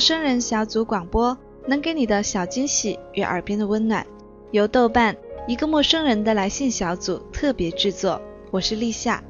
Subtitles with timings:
[0.00, 4.04] 生人小组广播能给你的小惊喜与耳边的温暖，
[4.50, 5.14] 由豆瓣
[5.46, 8.20] 一个陌生人的来信小组特别制作。
[8.50, 9.22] 我是立夏。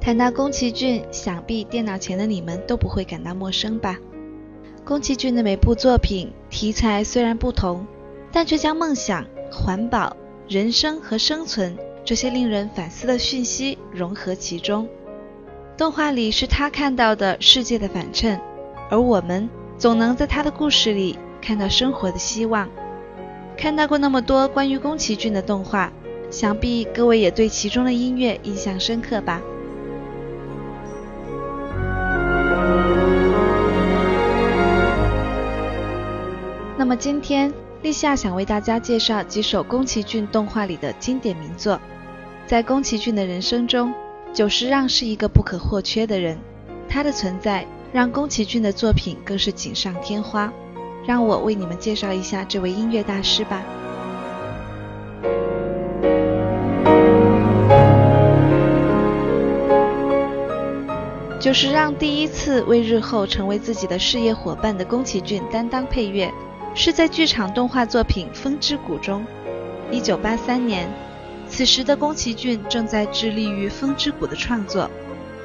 [0.00, 3.98] 谈到宫崎骏，想必电脑前的你们都不会感到陌生吧？
[4.84, 7.84] 宫崎骏的每部作品题材虽然不同，
[8.30, 10.14] 但却将梦想、环保、
[10.46, 14.86] 人生和生存这些令人反思的讯息融合其中。
[15.74, 18.38] 动画里是他看到的世界的反衬，
[18.90, 19.48] 而我们
[19.78, 22.68] 总能在他的故事里看到生活的希望。
[23.56, 25.90] 看到过那么多关于宫崎骏的动画，
[26.30, 29.40] 想必各位也对其中的音乐印象深刻吧？
[36.76, 37.50] 那么今天，
[37.84, 41.78] 立夏想为大家介绍几首宫崎骏动画里的经典名作。
[42.46, 43.92] 在宫崎骏的人生中，
[44.32, 46.38] 久石让是一个不可或缺的人，
[46.88, 50.50] 他的存在让宫崎骏的作品更是锦上添花。
[51.06, 53.62] 让我为你们介绍一下这位音乐大师吧。
[61.38, 66.32] 久石让第一次为日后成为自己的事业伙伴的宫崎骏担当配乐。
[66.74, 69.24] 是在剧场动画作品《风之谷》中。
[69.92, 70.88] 一九八三年，
[71.48, 74.90] 此时的宫崎骏正在致力于《风之谷》的创作。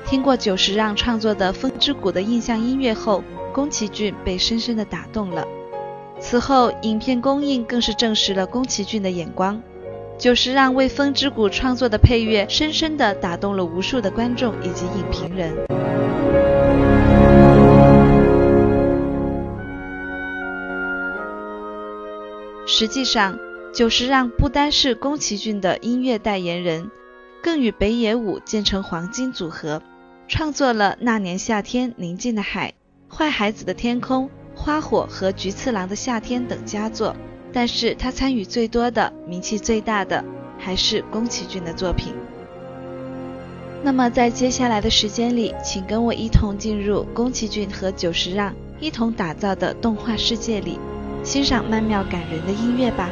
[0.06, 5.46] 听过久石让创作的《风之谷》的印象音乐后，宫崎骏被深深的打动了。
[6.20, 9.62] 此后，影片公映更是证实了宫崎骏的眼光。
[10.18, 15.56] 久石让为《风之谷》创作的配乐，深深的打动了无数的观众以及影评人。
[22.80, 23.38] 实际上，
[23.74, 26.90] 久石让不单是宫崎骏的音乐代言人，
[27.44, 29.84] 更与北野武建成黄金组合，
[30.30, 32.74] 创作了《那年夏天宁静的海》
[33.14, 37.14] 《坏孩子的天空》《花火》和《菊次郎的夏天》等佳作。
[37.52, 40.24] 但是他参与最多的、名气最大的，
[40.58, 42.14] 还是宫崎骏的作品。
[43.84, 50.80] 那么在接下来的时间里，请跟我一同进入宫崎骏和久石让一同打造的动画世界里。
[51.24, 53.10] 欣赏曼妙感人的音乐吧。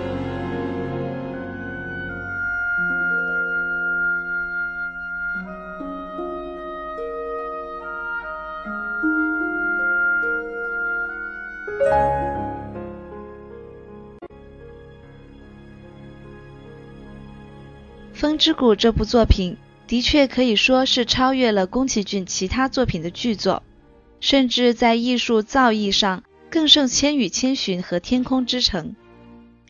[18.20, 23.62] 《风之谷》这部作品的确可以说是超越了宫崎骏其他作品的巨作，
[24.20, 26.24] 甚至在艺术造诣上。
[26.50, 28.86] 更胜《千与千寻》和《天空之城》，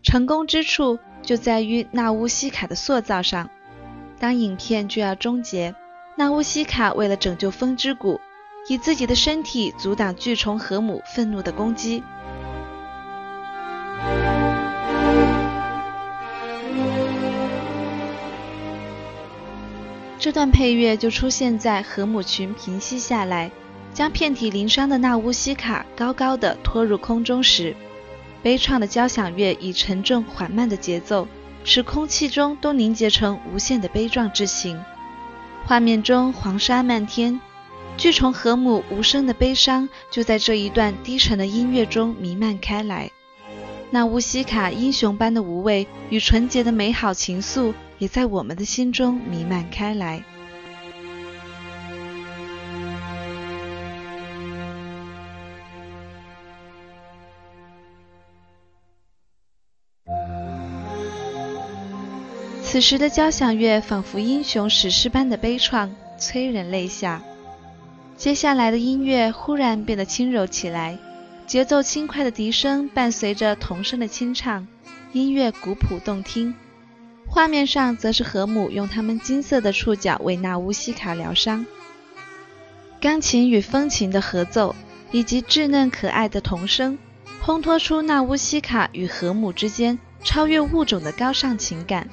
[0.04, 3.50] 成功之处就在于纳乌西卡的塑造上。
[4.20, 5.74] 当影片就要终结，
[6.18, 8.20] 纳乌西卡为了拯救风之谷，
[8.70, 12.04] 以自己的身体阻挡巨虫河姆愤怒的攻击。
[20.20, 23.52] 这段配乐就出现在河姆群平息下来。
[23.98, 27.76] 将遍体鳞伤的纳乌西卡高高的拖入空中时，
[28.44, 31.28] 悲怆的交响乐以沉重缓慢的节奏，
[31.64, 34.80] 使空气中都凝结成无限的悲壮之情。
[35.66, 37.42] 画面中黄沙漫天，
[37.98, 43.10] 巨虫河姆无声的悲伤就在这一段低沉的音乐中弥漫开来。
[43.90, 50.24] 纳乌西卡英雄般的无畏与纯洁的美好情愫，也在我们的心中弥漫开来。
[62.78, 65.90] 此时的交响乐仿佛英雄史诗般的悲怆，
[66.20, 67.24] 催人泪下。
[68.16, 71.00] 接下来的音乐忽然变得轻柔起来，
[71.48, 74.68] 节奏轻快的笛声伴随着童声的清唱，
[75.12, 76.54] 音乐古朴动听。
[77.26, 81.66] 画面上则是河姆用他们金色的触角为纳乌西卡疗伤。
[83.02, 84.76] 钢琴与风琴的合奏，
[85.12, 87.00] 以及稚嫩可爱的童声，
[87.44, 92.08] 烘托出纳乌西卡与河姆之间超越物种的高尚情感。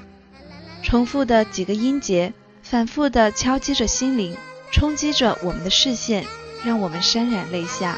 [0.85, 2.33] 重复的几个音节，
[2.63, 4.37] 反复地敲击着心灵，
[4.71, 6.25] 冲击着我们的视线，
[6.63, 7.97] 让我们潸然泪下。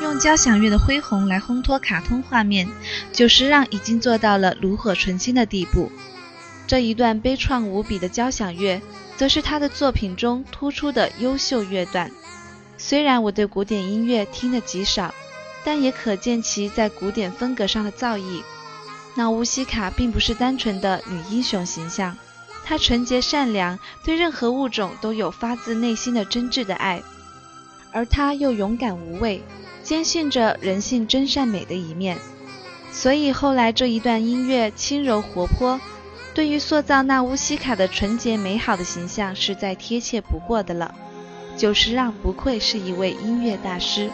[0.00, 2.66] 用交响乐的恢宏来烘托卡通画面，
[3.12, 5.90] 久石让已经做到了炉火纯青的地步。
[6.68, 8.80] 这一段悲怆无比的交响乐，
[9.16, 12.10] 则是他的作品中突出的优秀乐段。
[12.78, 15.12] 虽然我对古典音乐听得极少，
[15.64, 18.42] 但也可见其在古典风格上的造诣。
[19.16, 22.16] 那乌西卡并不是单纯的女英雄形象，
[22.64, 27.02] 她纯洁善良，对任何物种都有发自内心的真挚的爱，
[27.92, 29.42] 而她又勇敢无畏，
[29.82, 32.16] 坚信着人性真善美的一面。
[32.92, 35.80] 所以后来这一段音乐轻柔活泼，
[36.32, 40.94] 对于塑造那乌西卡的纯洁美好的形象是再贴切不过的了。
[41.58, 44.08] 久石让不愧是一位音乐大师。《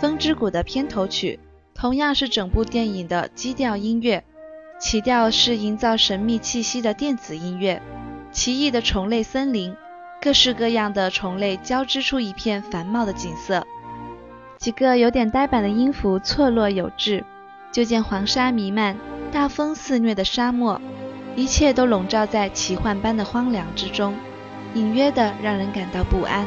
[0.00, 1.38] 风之谷》的片头曲
[1.74, 4.24] 同样是整部电影的基调音乐，
[4.80, 7.82] 起调是营造神秘气息的电子音乐，
[8.32, 9.76] 奇异的虫类森林。
[10.20, 13.64] 各式各样的虫类交织出一片繁茂的景色，
[14.58, 17.24] 几个有点呆板的音符错落有致。
[17.70, 18.96] 就见黄沙弥漫，
[19.30, 20.80] 大风肆虐的沙漠，
[21.36, 24.16] 一切都笼罩在奇幻般的荒凉之中，
[24.74, 26.46] 隐约的让人感到不安。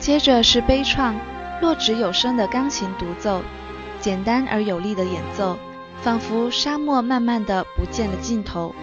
[0.00, 1.14] 接着是悲怆。
[1.60, 3.42] 落纸有声的钢琴独奏，
[4.00, 5.58] 简单而有力的演奏，
[6.02, 8.74] 仿佛沙漠慢慢的不见了尽头。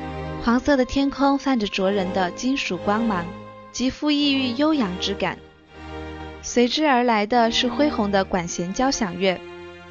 [0.44, 3.26] 黄色的天空泛着灼人的金属光芒，
[3.72, 5.38] 极富异域悠扬之感。
[6.42, 9.40] 随之而来的是恢宏的管弦交响乐，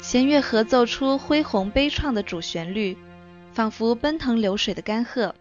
[0.00, 2.96] 弦乐合奏出恢宏悲怆的主旋律，
[3.52, 5.32] 仿佛奔腾流水的干涸。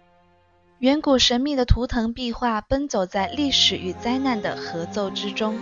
[0.80, 5.56] 远古神秘的图腾壁画奔走在历史与灾难的合奏之中。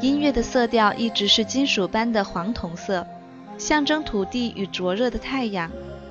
[0.00, 3.06] 音乐的色调一直是金属般的黄铜色，
[3.58, 5.70] 象征土地与灼热的太阳，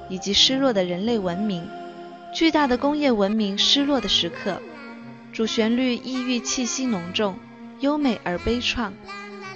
[0.10, 1.68] 以及失落的人类文明。
[2.32, 4.62] 巨大的工业文明失落的时刻。
[5.32, 7.38] 主旋律异域气息浓重，
[7.80, 8.92] 优美而悲怆。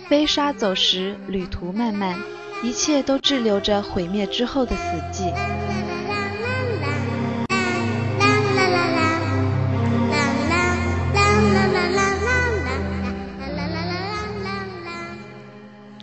[0.07, 2.17] 飞沙走石，旅途漫漫，
[2.63, 5.72] 一切都滞留着毁灭之后的死寂。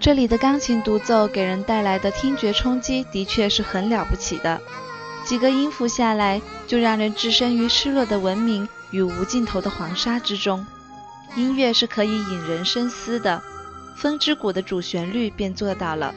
[0.01, 4.59] 这里的钢琴独奏给人带来的听觉冲击的确是很了不起的，
[5.27, 10.67] 几个音符下来就让人置身于失落的文明与无尽头的黄沙之中。
[11.37, 13.43] 音乐是可以引人深思的，
[14.01, 16.15] 《风之谷》的主旋律便做到了。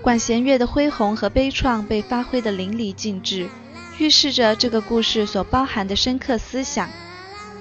[0.00, 3.46] 管弦乐的恢宏和悲怆被发挥得淋漓尽致，
[3.98, 6.88] 预示着这个故事所包含的深刻思想：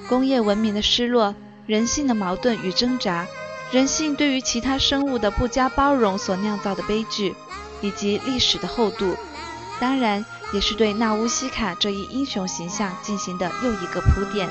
[0.08, 1.36] 工业文明的失落，
[1.66, 3.28] 人性的矛盾与挣扎。
[3.76, 7.36] 人性对于其他生物的不加包容所酿造的悲剧，
[7.82, 9.18] 以及历史的厚度，
[9.82, 10.24] 当然
[10.54, 14.48] 也是对纳乌西卡这一英雄形象进行的又一个铺垫。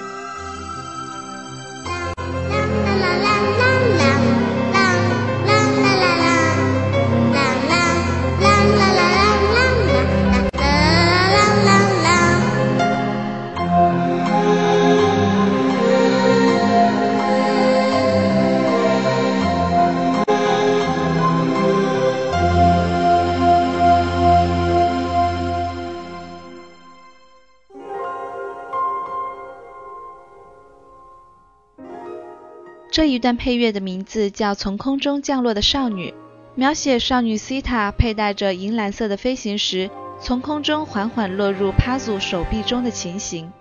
[33.04, 36.10] 这一段配乐的名字叫《从空中降落的少女》，
[36.54, 43.52] 描写少女西塔佩戴着银蓝色的飞行时，从空中缓缓落入帕祖手臂中的情形。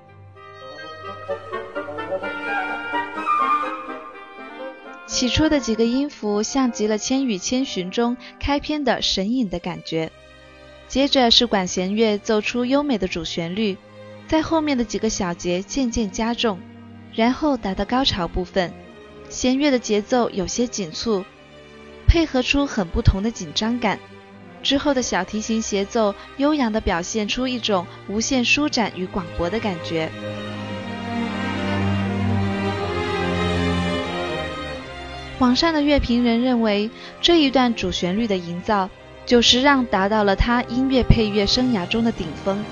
[5.05, 10.09] 起初的几个音符像极了《千与千寻》中开篇的神隐的感觉，
[10.87, 13.75] 接着是管弦乐奏出优美的主旋律，
[14.25, 16.57] 在后面的几个小节渐渐加重，
[17.13, 18.73] 然后达到高潮部分。
[19.33, 21.25] 弦乐的节奏有些紧促，
[22.07, 23.99] 配合出很不同的紧张感。
[24.61, 30.07] 之后的小提琴协奏悠扬地表现出一种无限舒展与广博的感觉。
[35.39, 38.87] 网上的乐评人认为，这一段主旋律的营造，
[39.25, 42.63] 久石让达到了他音乐配乐生涯中的顶峰。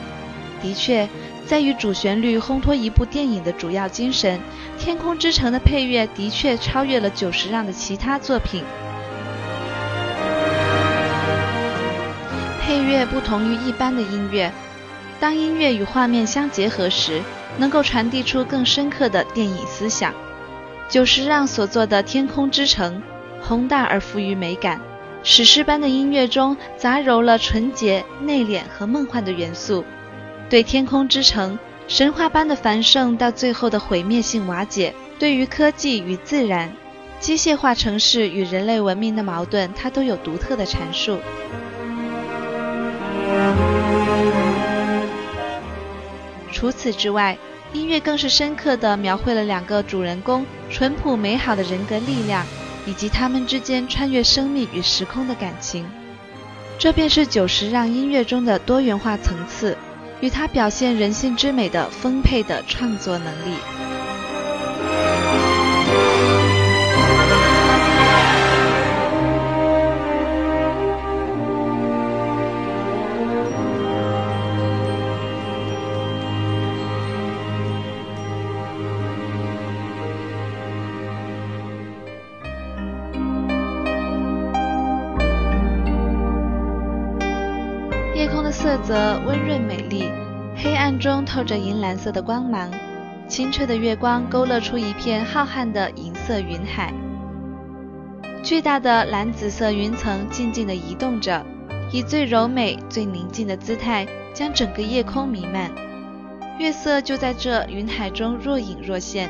[0.62, 1.10] 的确。
[1.46, 4.40] 在于主旋律烘托一部电影的主要精神，
[4.82, 8.64] 《天空之城》的配乐的确超越了久石让的其他作品。
[12.62, 14.50] 配乐不同于一般的音乐，
[15.20, 17.22] 当音乐与画面相结合时，
[17.58, 20.14] 能够传递出更深刻的电影思想。
[20.88, 23.02] 久石让所做的《天空之城》
[23.46, 24.80] 宏大而富于美感，
[25.22, 29.84] 史诗般的音乐中杂糅了纯洁、内敛和梦幻的元素，
[30.52, 36.70] 对天空之城神话般的繁盛到最后的毁灭性瓦解，对于科技与自然、
[37.22, 41.20] 机械化城市与人类文明的矛盾，它都有独特的阐述。
[46.52, 47.38] 除此之外，
[47.72, 52.46] 音乐更是深刻地描绘了两个主人公淳朴美好的人格力量。
[52.88, 55.86] 以及他们之间穿越生命与时空的感情，
[56.80, 59.78] 这便是久石让音乐中的多元化层次，
[60.22, 64.01] 与他表现人性之美的丰沛的创作能力。
[88.72, 90.10] 色泽温润美丽，
[90.56, 92.72] 黑暗中透着银蓝色的光芒，
[93.28, 96.94] 清澈的月光勾勒出一片浩瀚的银色云海。
[98.42, 101.46] 巨大的蓝紫色云层静静地移动着，
[101.92, 105.70] 以最柔美、最宁静的姿态将整个夜空弥漫。
[106.58, 109.30] 月色就在这云海中若隐若现，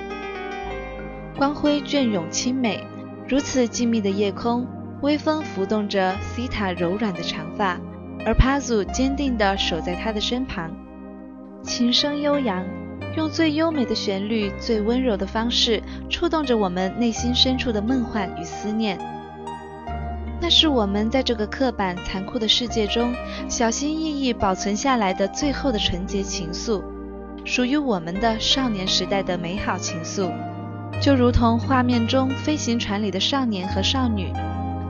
[1.35, 2.85] 光辉隽永清美。
[3.27, 4.67] 如此静谧的夜空，
[5.01, 7.79] 微风拂动着西塔柔软的长发。
[8.25, 10.71] 而帕祖坚定地守在他的身旁，
[11.63, 12.63] 琴声悠扬，
[13.17, 18.99] 用最优美的旋律、最温柔的方式，触动着我们内心深处的梦幻与思念。
[20.39, 23.13] 那是我们在这个刻板残酷的世界中，
[23.47, 26.81] 小心翼翼保存下来的最后的纯洁情愫，
[27.43, 30.31] 属于我们的少年时代的美好情愫，
[30.99, 34.31] 就如同画面中飞行船里的少年和少女。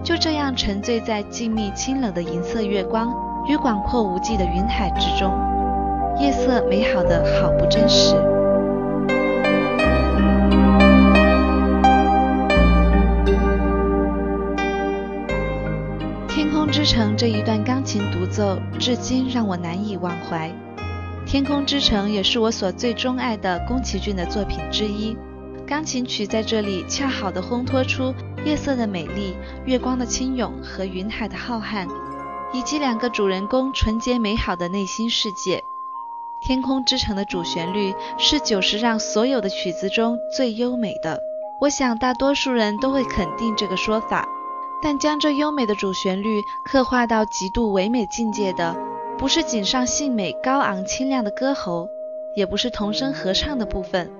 [0.04, 3.14] 就这样沉醉在静谧清冷的银色月光
[3.48, 5.32] 与广阔无际的云海之中，
[6.20, 8.16] 夜色美好的好不真实。
[16.28, 20.52] 天空之城这一段钢琴独奏，至今让我难以忘怀。
[21.26, 25.16] 天空之城也是我所最钟爱的宫崎骏的作品之一。
[25.68, 31.88] 钢琴曲在这里恰好的烘托出夜色的美丽、月光的清涌和云海的浩瀚，
[32.52, 35.64] 以及两个主人公纯洁美好的内心世界。
[36.42, 41.20] 天空之城的主旋律是久石让所有的曲子中最优美的，
[41.62, 44.28] 我想大多数人都会肯定这个说法。
[44.82, 48.76] 但将这优美的主旋律刻画到极度唯美境界的，
[49.20, 51.88] 不是井上幸美高昂清亮的歌喉，
[52.36, 54.12] 也不是童声合唱的部分。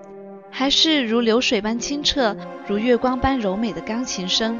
[0.54, 2.36] 还是如流水般清澈，
[2.68, 4.60] 如月光般柔美的钢琴声，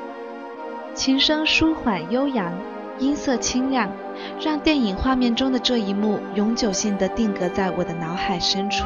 [0.96, 2.54] 琴声舒缓悠扬，
[2.98, 3.92] 音色清亮，
[4.40, 8.86] 让电影画面中的这一幕永久性的定格在我的脑海深处。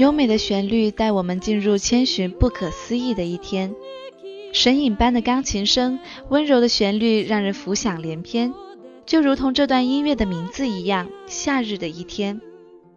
[0.00, 3.74] 优美的旋律带我们进入千寻不可思议的一天，
[4.50, 5.98] 神隐般的钢琴声，
[6.30, 8.54] 温柔的旋律让人浮想联翩，
[9.04, 12.40] 就如同这段音乐的名字一样，夏日的一天，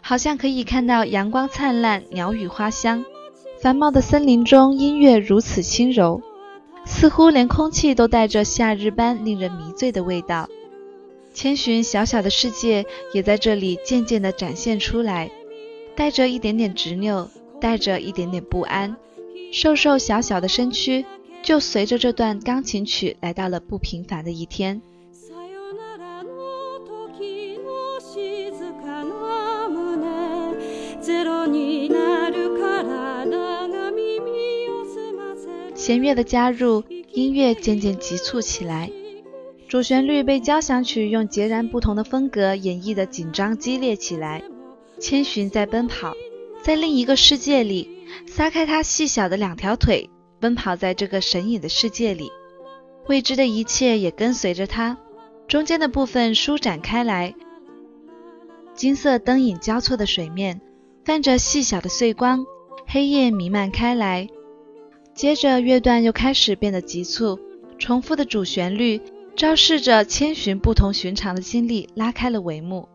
[0.02, 3.04] 好像可以看到阳光灿烂，鸟语花香，
[3.60, 6.22] 繁茂的森林中音乐如此轻柔，
[6.86, 10.48] 似乎连空气都带着夏日般令人迷醉的味道。
[11.34, 15.30] 千寻小小的世界也在这里渐渐地展现出来。
[15.96, 17.30] 带着一点点执拗，
[17.62, 18.96] 带着一点点不安，
[19.52, 21.06] 瘦瘦小小的身躯
[21.44, 24.82] 就随着这段钢琴曲来到了不平凡的一天。
[35.76, 38.90] 弦乐的加入，音乐渐渐急促起来，
[39.68, 44.42] 主旋律被交响曲用截然不同的风格演绎的紧张激烈起来。
[45.04, 46.16] 千寻在奔跑，
[46.64, 47.90] 在另一个世界里，
[48.26, 52.32] 撒开他细小的两条腿，奔跑在这个神隐的世界里，
[53.08, 54.98] 未知的一切也跟随着他。
[55.46, 57.36] 中间的部分舒展开来，
[58.74, 60.62] 金色灯影交错的水面，
[61.04, 62.46] 泛着细小的碎光，
[62.88, 64.30] 黑夜弥漫开来。
[65.14, 67.38] 接着乐段又开始变得急促，
[67.78, 69.02] 重复的主旋律
[69.36, 72.88] 昭示着千寻不同寻常的经历拉开了帷幕。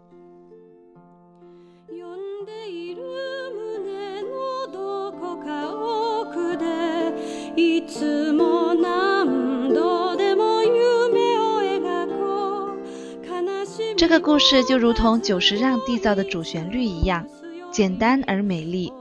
[13.96, 17.26] 这个故事就如同久石让缔造的主旋律一样，
[17.70, 18.92] 简单而美丽，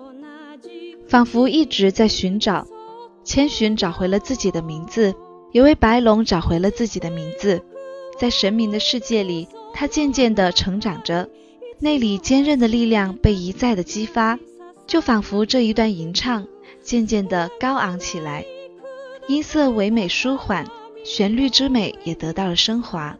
[1.07, 2.67] 仿佛一直在寻找。
[3.24, 5.13] 千寻找回了自己的名字，
[5.51, 7.62] 也为白龙找回了自己的名字。
[8.17, 11.29] 在神明的世界里，他渐渐地成长着，
[11.79, 14.39] 内里坚韧的力量被一再的激发，
[14.88, 16.48] 就仿佛这一段吟唱
[16.81, 18.46] 渐渐地高昂起来，
[19.27, 20.65] 音色唯美舒缓，
[21.03, 23.17] 旋律之美也得到了升华。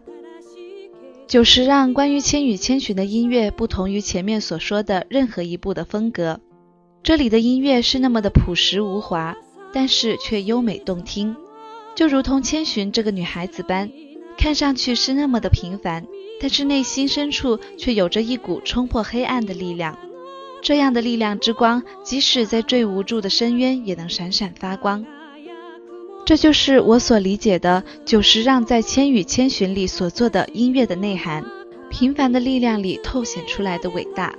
[1.27, 6.39] 久石让关于《千与千寻》的音乐不同于前面所说的任何一部的风格，
[7.03, 9.35] 这里的音乐是那么的朴实无华，
[9.73, 11.35] 但是却优美动听，
[11.93, 13.91] 就如同千寻这个女孩子般，
[14.37, 16.05] 看上去是那么的平凡，
[16.39, 19.99] 但是内心深处却有着一股冲破黑暗的力量。
[20.61, 25.05] 这样的力量之光，即使在最无助的深渊，也能闪闪发光。
[26.27, 31.41] 这就是我所理解的久石让在《千与千寻》里所做的音乐的内涵，
[31.89, 34.36] 平凡的力量里透显出来的伟大。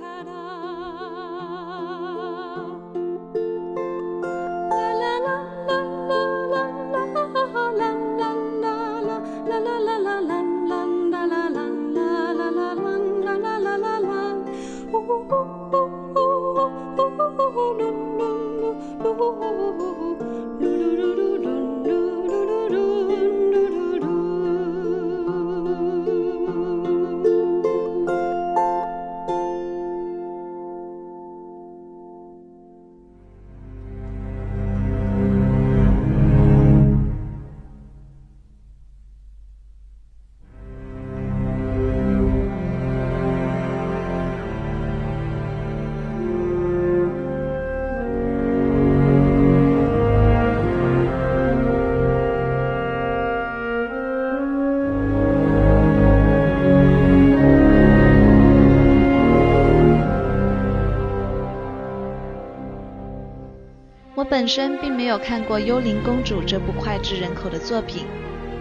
[64.49, 68.05] 身并没有看过《幽灵公主》这部脍炙人口的作品，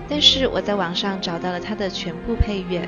[0.09, 2.87] 但是我在网上找到了它的全部配乐，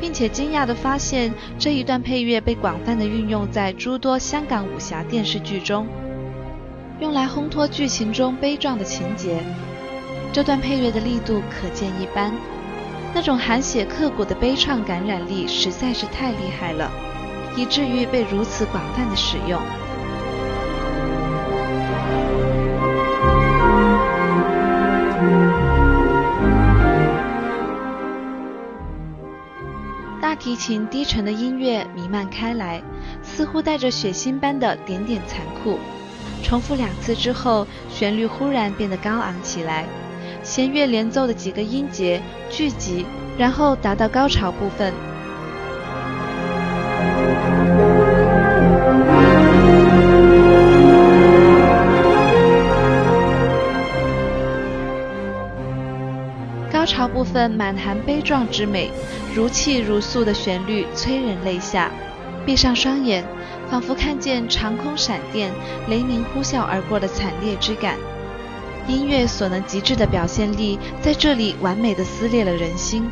[0.00, 5.86] 并且惊讶地发现这一段配乐被广泛地运用在诸多香港武侠电视剧中，
[7.00, 9.42] 用来烘托剧情中悲壮的情节。
[10.32, 12.32] 这段配乐的力度可见一斑，
[13.14, 16.90] 那种含血刻骨的悲怆感染力实在是太厉害了，
[17.56, 19.60] 以至于被如此广泛的使用。
[30.48, 32.82] 提琴低沉的音乐弥漫开来，
[33.22, 35.78] 似乎带着血腥般的点点残酷。
[36.42, 39.84] 重复两次之后，旋律忽然变得高昂起来，
[40.42, 43.04] 弦乐连奏的几个音节聚集，
[43.36, 44.90] 然后达到高潮部分。
[56.88, 58.90] 潮部分满含悲壮之美，
[59.34, 61.90] 如泣如诉的旋律催人泪下。
[62.46, 63.22] 闭上双眼，
[63.70, 65.52] 仿佛看见长空闪电、
[65.86, 67.96] 雷鸣呼啸而过的惨烈之感。
[68.86, 73.04] 音乐所能极致的表现力，在这里完美的撕裂了人心。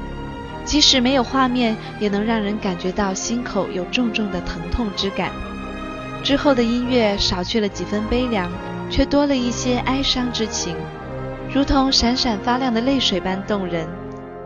[0.65, 5.31] 即使没有画面，也能让人感觉到心口有重重的疼痛之感。
[6.25, 8.51] 之后的音乐少去了几分悲凉，
[8.91, 10.75] 却多了一些哀伤之情。
[11.55, 13.89] 如同闪闪发亮的泪水般动人，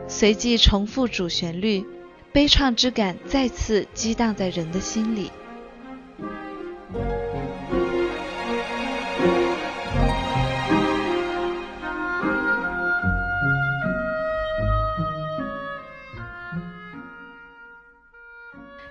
[0.07, 1.85] 随即重复主旋律，
[2.33, 5.33] 悲怆之感再次激荡在人的心里。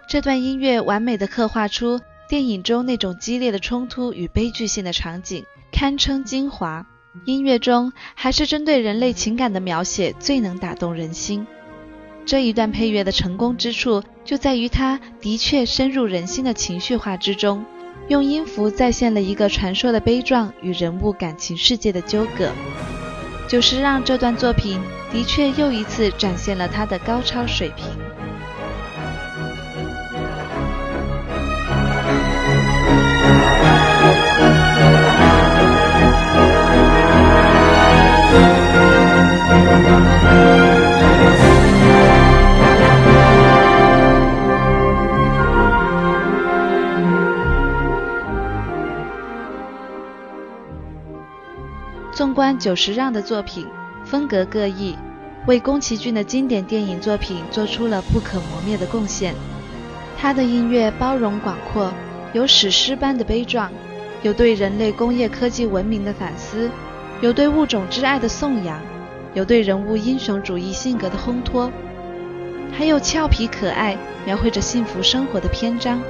[0.07, 6.85] 这段音乐完美的刻画出电影中那种激烈的冲突与悲剧性的场景，堪称精华。
[7.25, 11.45] 音乐中还是针对人类情感的描写最能打动人心。
[12.25, 17.65] 这一段配乐的成功之处就在于它的确深入人心的情绪化之中，
[18.07, 22.51] 用音符再现了一个传说的悲壮与人物感情世界的纠葛，
[23.47, 24.79] 就是让这段作品
[25.11, 27.85] 的确又一次展现了它的高超水平。
[52.59, 53.65] 久石让的作品，
[54.03, 54.93] 风格各异，
[55.47, 59.33] 为宫崎骏的经典电影作品做出了不可磨灭的贡献。
[60.17, 61.89] 他的音乐包容广阔，
[62.33, 63.71] 有史诗般的悲壮，
[64.23, 66.69] 有对人类工业科技文明的反思，
[67.21, 68.77] 有对物种之爱的颂扬，
[69.33, 71.71] 有对人物英雄主义性格的烘托，
[72.77, 76.01] 还有俏皮可爱、描绘着幸福生活的篇章。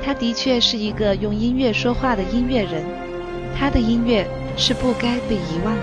[0.00, 2.84] 他的确是一个用音乐说话的音乐人，
[3.58, 4.24] 他的音乐。
[4.60, 5.82] 是不该被遗忘的。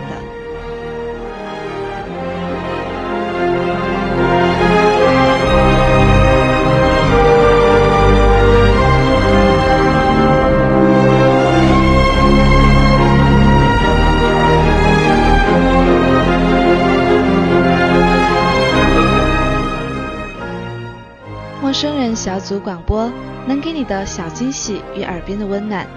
[21.62, 23.10] 陌生人小组广播，
[23.48, 25.88] 能给你的小惊喜与耳边的温暖。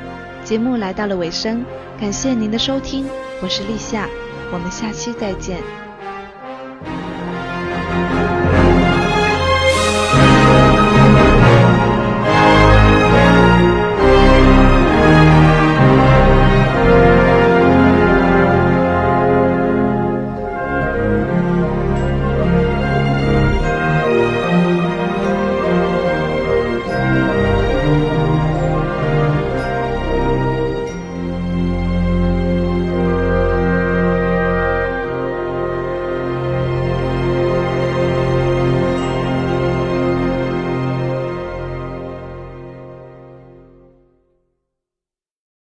[0.49, 1.63] 节目来到了尾声。
[2.01, 3.05] 感谢您的收听，
[3.43, 4.09] 我是立夏，
[4.51, 5.88] 我们下期再见。